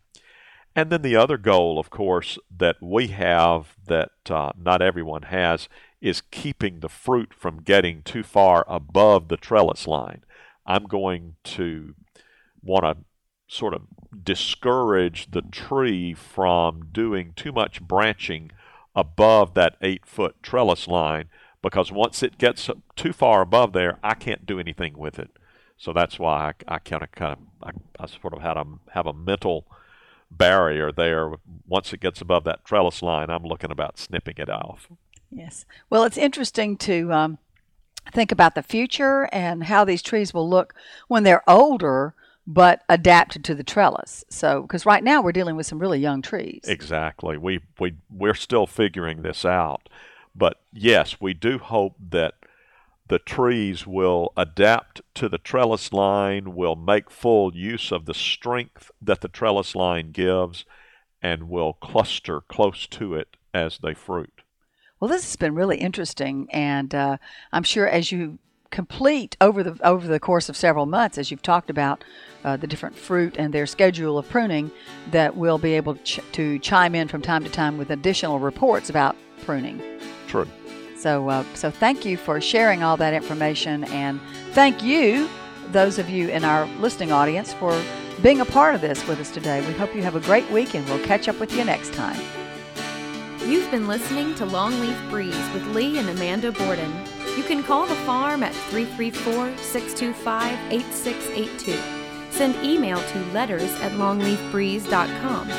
And 0.75 0.91
then 0.91 1.01
the 1.01 1.15
other 1.15 1.38
goal, 1.38 1.79
of 1.79 1.89
course, 1.89 2.38
that 2.55 2.77
we 2.81 3.07
have 3.07 3.75
that 3.88 4.11
uh, 4.29 4.51
not 4.57 4.81
everyone 4.81 5.23
has 5.23 5.67
is 6.01 6.22
keeping 6.22 6.79
the 6.79 6.89
fruit 6.89 7.34
from 7.34 7.62
getting 7.62 8.01
too 8.01 8.24
far 8.24 8.65
above 8.68 9.27
the 9.27 9.38
trellis 9.38 9.88
line. 9.88 10.24
I'm 10.65 10.84
going 10.84 11.36
to 11.46 11.96
want 12.62 12.84
to 12.84 12.98
sort 13.48 13.74
of 13.74 13.82
discourage 14.24 15.32
the 15.32 15.41
tree 15.41 16.13
from 16.13 16.89
doing 16.91 17.34
too 17.36 17.51
much 17.51 17.82
branching 17.82 18.51
above 18.96 19.53
that 19.56 19.75
eight 19.82 20.06
foot 20.06 20.36
trellis 20.41 20.88
line 20.88 21.29
because 21.62 21.91
once 21.91 22.24
it 22.24 22.38
gets 22.38 22.70
too 22.96 23.12
far 23.12 23.41
above 23.41 23.74
there, 23.74 23.98
I 24.03 24.13
can't 24.13 24.46
do 24.46 24.60
anything 24.60 24.98
with 24.98 25.20
it. 25.20 25.32
So 25.77 25.94
that's 25.94 26.20
why 26.20 26.53
I, 26.68 26.75
I 26.75 26.79
kind 26.79 27.03
of 27.03 27.12
kind 27.12 27.34
of 27.34 27.39
I, 27.63 28.03
I 28.03 28.08
sort 28.08 28.34
of 28.34 28.41
had 28.41 28.58
a 28.58 28.65
have 28.91 29.08
a 29.08 29.13
mental 29.13 29.65
barrier 30.29 30.91
there. 30.91 31.32
Once 31.68 31.94
it 31.94 32.01
gets 32.01 32.22
above 32.22 32.44
that 32.46 32.65
trellis 32.65 33.01
line, 33.01 33.29
I'm 33.29 33.44
looking 33.44 33.72
about 33.72 33.98
snipping 33.98 34.36
it 34.38 34.50
off. 34.50 34.89
Yes. 35.31 35.65
Well, 35.89 36.03
it's 36.03 36.17
interesting 36.17 36.77
to 36.77 37.13
um, 37.13 37.38
think 38.12 38.31
about 38.31 38.55
the 38.55 38.63
future 38.63 39.29
and 39.31 39.65
how 39.65 39.86
these 39.86 40.01
trees 40.01 40.33
will 40.33 40.50
look 40.50 40.74
when 41.07 41.24
they're 41.24 41.48
older 41.50 42.15
but 42.48 42.81
adapted 42.89 43.43
to 43.43 43.53
the 43.53 43.63
trellis. 43.63 44.25
So, 44.29 44.63
because 44.63 44.86
right 44.86 45.03
now 45.03 45.21
we're 45.21 45.31
dealing 45.31 45.55
with 45.55 45.67
some 45.67 45.77
really 45.77 46.00
young 46.00 46.24
trees. 46.24 46.62
Exactly. 46.65 47.38
We 47.38 47.62
we 47.79 47.98
we're 48.09 48.33
still 48.33 48.65
figuring 48.65 49.21
this 49.21 49.45
out, 49.45 49.88
but 50.36 50.59
yes, 50.74 51.21
we 51.21 51.36
do 51.36 51.59
hope 51.59 51.95
that 52.09 52.33
the 53.07 53.19
trees 53.19 53.86
will 53.86 54.33
adapt 54.36 55.01
to 55.15 55.29
the 55.29 55.38
trellis 55.38 55.93
line, 55.93 56.55
will 56.55 56.75
make 56.75 57.12
full 57.12 57.55
use 57.55 57.91
of 57.91 58.05
the 58.05 58.13
strength 58.15 58.89
that 59.01 59.21
the 59.21 59.27
trellis 59.27 59.75
line 59.75 60.12
gives, 60.12 60.65
and 61.21 61.50
will 61.50 61.74
cluster 61.74 62.41
close 62.41 62.88
to 62.88 63.13
it 63.13 63.36
as 63.53 63.79
they 63.79 63.93
fruit. 63.93 64.38
Well, 65.00 65.10
this 65.10 65.24
has 65.24 65.36
been 65.38 65.56
really 65.56 65.77
interesting, 65.77 66.48
and 66.51 66.94
uh, 66.94 67.18
I'm 67.53 67.63
sure 67.63 67.88
as 67.88 68.12
you 68.12 68.38
complete 68.70 69.36
over 69.41 69.63
the 69.63 69.77
over 69.86 70.08
the 70.08 70.20
course 70.20 70.50
of 70.50 70.58
several 70.58 70.86
months, 70.86 71.18
as 71.18 71.32
you've 71.32 71.41
talked 71.41 71.70
about 71.70 72.03
uh, 72.44 72.58
the 72.58 72.68
different 72.68 72.98
fruit 72.98 73.36
and 73.38 73.53
their 73.53 73.65
schedule 73.65 74.18
of 74.18 74.29
pruning, 74.29 74.72
that 75.12 75.38
we'll 75.38 75.58
be 75.58 75.74
able 75.74 75.96
ch- 75.96 76.20
to 76.34 76.60
chime 76.60 76.96
in 76.96 77.08
from 77.08 77.22
time 77.22 77.44
to 77.44 77.50
time 77.50 77.77
with 77.77 77.91
additional 77.91 78.39
reports 78.39 78.89
about 78.89 79.15
pruning. 79.46 79.82
True. 80.27 80.48
So, 80.98 81.29
uh, 81.29 81.46
so 81.53 81.72
thank 81.72 82.03
you 82.03 82.18
for 82.18 82.41
sharing 82.41 82.84
all 82.84 82.98
that 82.98 83.13
information, 83.13 83.86
and 83.86 84.20
thank 84.51 84.84
you, 84.84 85.29
those 85.72 85.98
of 85.98 86.10
you 86.10 86.27
in 86.27 86.44
our 86.44 86.65
listening 86.79 87.13
audience, 87.13 87.53
for 87.53 87.82
being 88.22 88.41
a 88.41 88.46
part 88.46 88.75
of 88.75 88.82
this 88.82 89.08
with 89.08 89.22
us 89.22 89.32
today. 89.32 89.65
We 89.65 89.74
hope 89.74 89.96
you 89.96 90.03
have 90.03 90.18
a 90.18 90.20
great 90.20 90.50
week, 90.51 90.75
and 90.75 90.86
we'll 90.89 91.03
catch 91.06 91.29
up 91.29 91.40
with 91.40 91.55
you 91.55 91.64
next 91.64 91.94
time. 91.94 92.20
You've 93.45 93.71
been 93.71 93.87
listening 93.87 94.35
to 94.35 94.45
Longleaf 94.45 95.09
Breeze 95.09 95.53
with 95.53 95.65
Lee 95.67 95.97
and 95.97 96.09
Amanda 96.09 96.51
Borden. 96.51 96.93
You 97.37 97.43
can 97.43 97.63
call 97.63 97.87
the 97.87 97.95
farm 97.95 98.43
at 98.43 98.53
334 98.53 99.55
625 99.57 100.71
8682. 100.71 102.31
Send 102.31 102.55
email 102.65 103.01
to 103.01 103.25
letters 103.31 103.73
at 103.81 103.93
longleafbreeze.com. 103.93 105.49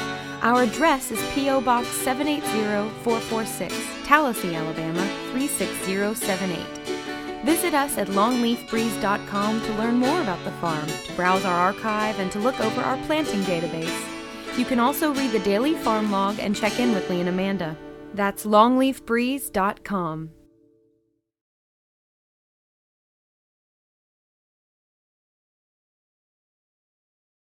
Our 0.42 0.62
address 0.62 1.10
is 1.10 1.20
P.O. 1.34 1.62
Box 1.62 1.88
780446, 1.88 3.74
Tallassee, 4.04 4.54
Alabama 4.54 5.04
36078. 5.32 7.44
Visit 7.44 7.74
us 7.74 7.96
at 7.96 8.08
longleafbreeze.com 8.08 9.62
to 9.62 9.72
learn 9.74 9.96
more 9.96 10.20
about 10.20 10.44
the 10.44 10.52
farm, 10.52 10.86
to 10.86 11.12
browse 11.14 11.46
our 11.46 11.54
archive, 11.54 12.20
and 12.20 12.30
to 12.32 12.38
look 12.38 12.60
over 12.60 12.82
our 12.82 12.98
planting 13.06 13.40
database. 13.42 14.09
You 14.56 14.64
can 14.64 14.80
also 14.80 15.14
read 15.14 15.32
the 15.32 15.38
daily 15.40 15.74
farm 15.74 16.10
log 16.10 16.38
and 16.38 16.54
check 16.54 16.78
in 16.80 16.92
with 16.92 17.08
Lee 17.08 17.20
and 17.20 17.28
Amanda. 17.28 17.76
That's 18.14 18.44
longleafbreeze.com. 18.44 20.30